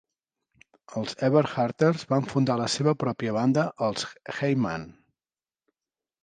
Els 1.01 1.11
Eberharters 1.27 2.05
van 2.13 2.25
fundar 2.31 2.55
llavors 2.61 2.73
la 2.73 2.77
seva 2.77 2.95
pròpia 3.05 3.37
banda, 3.37 3.67
els 3.89 4.07
Hey 4.39 4.57
Mann! 4.65 4.89